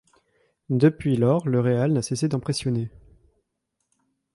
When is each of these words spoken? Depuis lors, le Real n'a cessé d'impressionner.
Depuis 0.71 1.15
lors, 1.15 1.47
le 1.47 1.59
Real 1.59 1.91
n'a 1.93 2.01
cessé 2.01 2.27
d'impressionner. 2.27 2.89